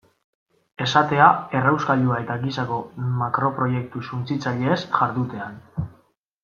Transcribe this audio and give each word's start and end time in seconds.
Esatea 0.85 1.27
errauskailua 1.59 2.17
eta 2.23 2.39
gisako 2.47 2.79
makroproiektu 3.21 4.05
suntsitzaileez 4.11 4.81
jardutean. 4.99 5.65